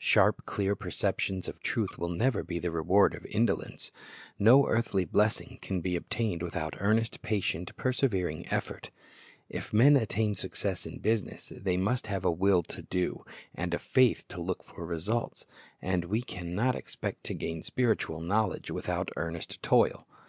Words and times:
Sharp, 0.00 0.44
clear 0.46 0.74
perceptions 0.74 1.46
of 1.46 1.60
truth 1.62 1.96
will 1.96 2.08
never 2.08 2.42
be 2.42 2.58
the 2.58 2.72
reward 2.72 3.14
of 3.14 3.24
indolence. 3.24 3.92
No 4.36 4.66
earthly 4.66 5.04
blessing 5.04 5.60
can 5.62 5.80
be 5.80 5.94
obtained 5.94 6.42
without 6.42 6.74
earnest, 6.80 7.22
patient, 7.22 7.70
persevering 7.76 8.48
effort. 8.48 8.90
If 9.48 9.72
men 9.72 9.96
attain 9.96 10.34
success 10.34 10.86
in 10.86 10.98
business, 10.98 11.52
they 11.54 11.76
must 11.76 12.08
have 12.08 12.24
a 12.24 12.32
will 12.32 12.64
to 12.64 12.82
do, 12.82 13.24
and 13.54 13.72
a 13.74 13.78
faith 13.78 14.24
to 14.30 14.40
look 14.40 14.64
for 14.64 14.84
results. 14.84 15.46
And 15.80 16.06
we 16.06 16.20
can 16.20 16.56
not 16.56 16.74
expect 16.74 17.22
to 17.26 17.34
gain 17.34 17.62
spiritual 17.62 18.20
knowledge 18.20 18.72
without 18.72 19.10
earnest 19.14 19.62
toil. 19.62 20.08